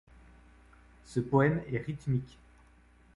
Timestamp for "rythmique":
1.77-2.39